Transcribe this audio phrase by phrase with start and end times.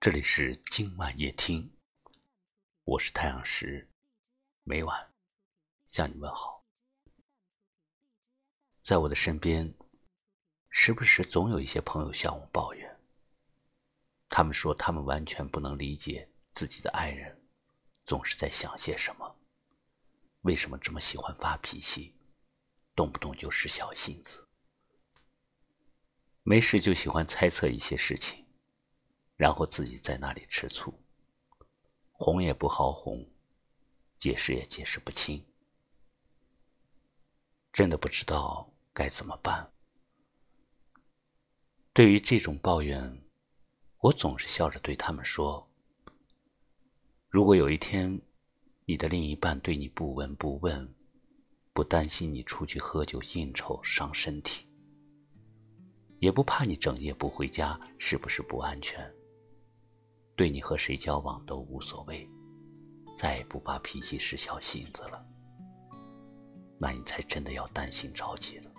[0.00, 1.70] 这里是今晚夜听，
[2.84, 3.86] 我是太阳石，
[4.64, 5.12] 每晚
[5.88, 6.64] 向你问好。
[8.82, 9.74] 在我的身边，
[10.70, 12.98] 时不时总有一些朋友向我抱怨，
[14.30, 17.38] 他们说他们完全不能理解自己的爱人
[18.06, 19.36] 总是在想些什么，
[20.40, 22.14] 为什么这么喜欢发脾气，
[22.94, 24.48] 动不动就是小性子，
[26.42, 28.39] 没事就喜欢猜测一些事情。
[29.40, 30.92] 然后自己在那里吃醋，
[32.12, 33.26] 哄也不好哄，
[34.18, 35.42] 解释也解释不清，
[37.72, 39.72] 真的不知道该怎么办。
[41.94, 43.24] 对于这种抱怨，
[44.00, 45.66] 我总是笑着对他们说
[47.30, 48.20] ：“如果有一天，
[48.84, 50.86] 你的另一半对你不闻不问，
[51.72, 54.68] 不担心你出去喝酒应酬伤身体，
[56.18, 59.10] 也不怕你整夜不回家是不是不安全。”
[60.40, 62.26] 对你和谁交往都无所谓，
[63.14, 65.22] 再也不发脾气使小性子了，
[66.78, 68.70] 那你才真的要担心着急了，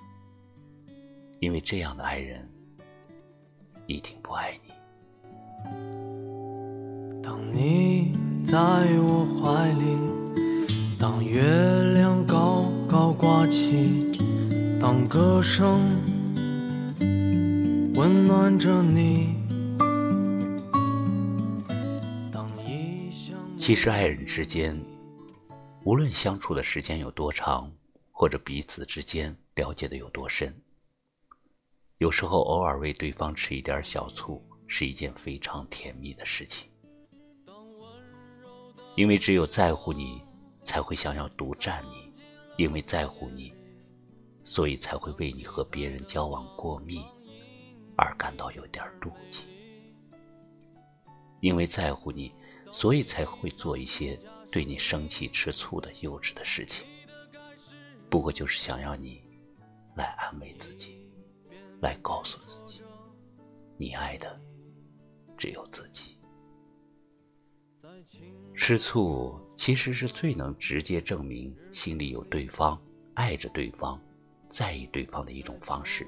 [1.40, 2.50] 因为这样的爱人
[3.86, 4.72] 一定不爱你。
[7.22, 11.44] 当你在我怀里，当月
[11.94, 14.20] 亮高高挂起，
[14.80, 15.80] 当歌声
[17.94, 19.40] 温暖着你。
[23.62, 24.76] 其实，爱人之间，
[25.84, 27.72] 无论相处的时间有多长，
[28.12, 30.52] 或者彼此之间了解的有多深，
[32.00, 36.72] 有时候偶尔为对方吃一点小醋，是一件非常甜蜜的事情。
[38.96, 40.24] 因为只有在乎你，
[40.64, 42.12] 才会想要独占你；
[42.58, 43.54] 因为在乎你，
[44.44, 47.06] 所以才会为你和别人交往过密
[47.96, 49.46] 而感到有点妒忌；
[51.42, 52.34] 因为在乎你。
[52.72, 54.18] 所以才会做一些
[54.52, 56.88] 对你生气吃醋的幼稚的事情，
[58.10, 59.22] 不过就是想要你
[59.96, 61.10] 来安慰自己，
[61.82, 62.82] 来告诉自己，
[63.78, 64.40] 你爱的
[65.38, 66.18] 只有自己。
[68.56, 72.82] 吃醋其实是最能直接证明心里有对方、
[73.16, 74.00] 爱着对方、
[74.50, 76.08] 在意对方的一种方式。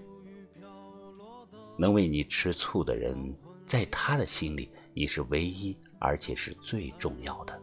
[1.78, 5.78] 能为你吃醋的人，在他的心里，你是唯一。
[6.04, 7.58] 而且是最重要的，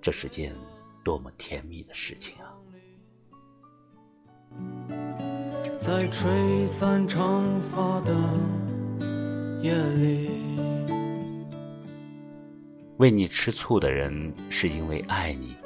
[0.00, 0.54] 这是件
[1.02, 2.54] 多么甜蜜的事情啊！
[5.80, 8.14] 在吹散长发的
[9.60, 10.30] 夜里，
[12.98, 15.56] 为你吃醋的人是因为爱你，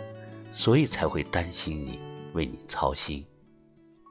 [0.53, 2.00] 所以才会担心你，
[2.32, 3.22] 为你操心，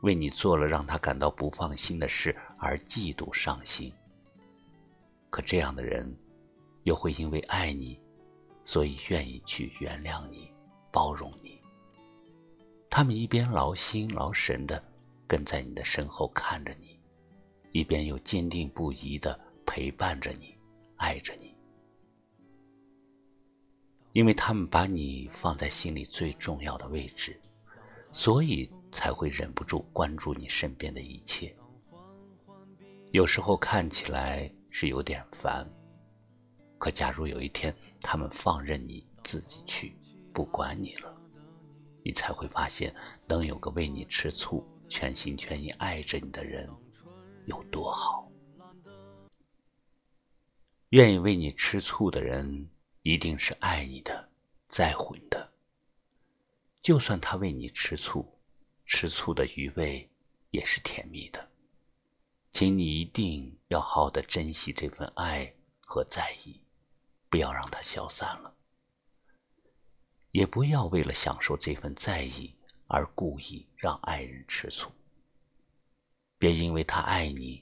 [0.03, 3.91] 为你做了让他感到不放心的事而嫉妒伤心。
[5.31, 6.15] 可这样的人。
[6.85, 8.00] 又会因为爱你，
[8.63, 10.51] 所以愿意去原谅你、
[10.91, 11.59] 包容你。
[12.90, 14.81] 他们一边劳心劳神的
[15.28, 17.00] 跟在你的身后看着你，
[17.72, 20.56] 一边又坚定不移的陪伴着你、
[20.97, 21.53] 爱着你。
[24.13, 27.38] 因为他们把你放在心里最重要的位置，
[28.13, 31.53] 所以才会忍不住关注你身边的一切。
[33.12, 35.68] 有时候看起来是有点烦。
[36.78, 39.96] 可假如有一天他们放任你自己去，
[40.34, 41.16] 不管你了，
[42.03, 42.94] 你才会发现，
[43.28, 46.69] 能有个为你吃醋、全心全意爱着你的人
[47.46, 48.30] 有多好。
[50.90, 52.69] 愿意为你吃醋的人，
[53.02, 54.30] 一定是爱你的、
[54.68, 55.52] 在乎你的。
[56.81, 58.25] 就算他为你吃醋，
[58.86, 60.07] 吃醋的余味
[60.52, 61.50] 也是甜蜜的。
[62.53, 66.62] 请你一定要好好的珍惜这份爱和在意。
[67.35, 68.56] 不要让它消散了，
[70.31, 72.56] 也不要为了享受这份在意
[72.88, 74.90] 而故意让爱人吃醋。
[76.38, 77.62] 别因为他爱你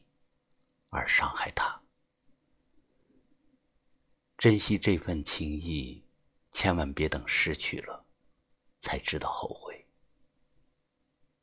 [0.89, 1.81] 而伤害他。
[4.37, 6.05] 珍惜这份情谊，
[6.51, 8.05] 千万别等失去了
[8.79, 9.83] 才知道后悔。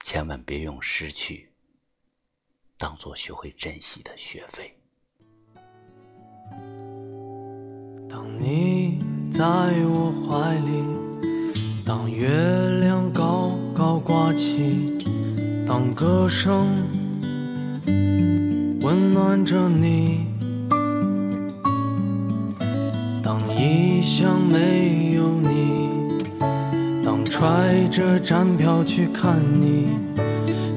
[0.05, 1.53] 千万别用失去
[2.79, 4.80] 当做学会珍惜的学费。
[8.13, 8.99] 当你
[9.31, 10.83] 在我怀里，
[11.85, 12.29] 当月
[12.81, 14.99] 亮高高挂起，
[15.65, 16.67] 当歌声
[18.81, 20.27] 温暖着你，
[23.23, 25.91] 当异乡没有你，
[27.05, 29.87] 当揣着站票去看你，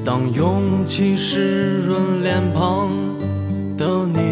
[0.04, 2.92] 当勇气湿润脸庞
[3.76, 4.23] 的你。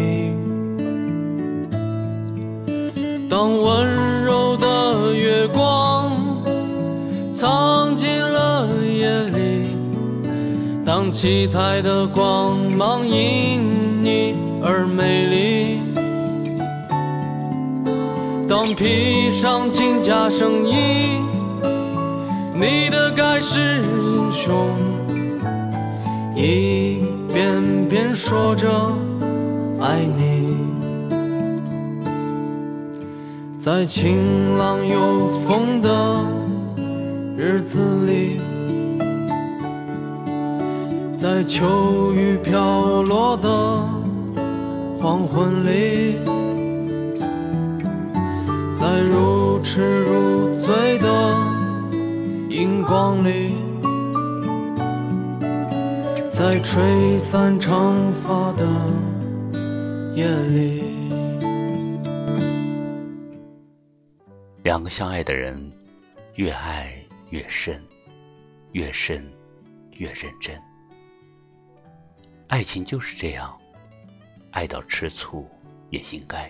[3.61, 6.11] 温柔的月光
[7.31, 9.67] 藏进了夜里，
[10.85, 13.61] 当七彩的光芒因
[14.01, 15.79] 你而美丽，
[18.49, 20.73] 当披上金甲圣衣，
[22.53, 24.67] 你的盖世英雄，
[26.35, 28.67] 一遍遍说着
[29.79, 30.72] 爱你。
[33.63, 36.25] 在晴朗有风的
[37.37, 38.37] 日子里，
[41.15, 43.49] 在秋雨飘落的
[44.99, 46.17] 黄昏里，
[48.75, 51.07] 在如痴如醉的
[52.49, 53.53] 荧光里，
[56.33, 58.67] 在吹散长发的
[60.15, 60.92] 夜里。
[64.73, 65.71] 两个相爱的人，
[66.33, 66.97] 越爱
[67.29, 67.79] 越深，
[68.71, 69.23] 越深
[69.91, 70.59] 越认真。
[72.47, 73.55] 爱情就是这样，
[74.49, 75.47] 爱到吃醋
[75.91, 76.49] 也应该，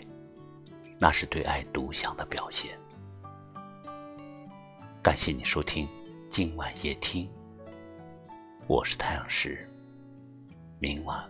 [0.97, 2.71] 那是对爱独享的表现。
[5.01, 5.85] 感谢你收听
[6.29, 7.29] 今晚夜听，
[8.67, 9.69] 我是太阳石，
[10.79, 11.29] 明晚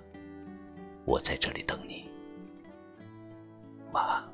[1.05, 2.07] 我在这里等你，
[3.93, 4.32] 晚安。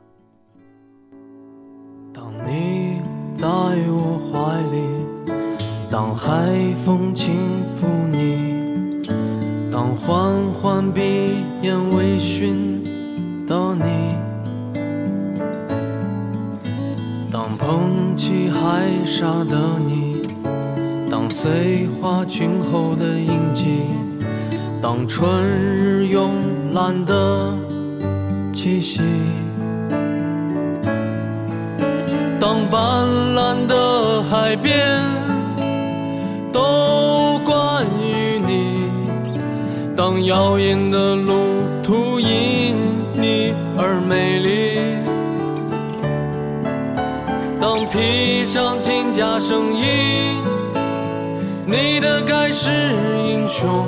[2.47, 3.01] 你
[3.33, 4.77] 在我怀里，
[5.89, 7.35] 当海风轻
[7.75, 9.03] 抚你，
[9.71, 11.01] 当缓缓闭
[11.61, 12.83] 眼微醺
[13.47, 14.15] 的你，
[17.31, 20.21] 当捧起海沙的你，
[21.09, 23.83] 当碎花裙后的印记，
[24.81, 26.29] 当春日慵
[26.73, 27.57] 懒的
[28.51, 29.01] 气息。
[32.69, 34.75] 斑斓的海边
[36.51, 38.89] 都关于你，
[39.95, 41.33] 当耀眼的路
[41.83, 42.75] 途因
[43.13, 44.79] 你而美丽，
[47.59, 49.83] 当披上金甲圣衣，
[51.65, 52.71] 你的盖世
[53.27, 53.87] 英雄，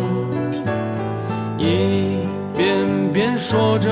[1.57, 2.18] 一
[2.57, 3.89] 遍遍说着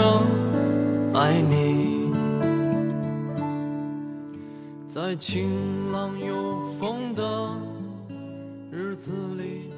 [1.13, 1.68] 爱你。
[5.09, 7.57] 在晴朗有风的
[8.69, 9.71] 日子里，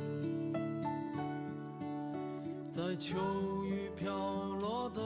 [2.69, 3.18] 在秋
[3.63, 4.13] 雨飘
[4.60, 5.01] 落的。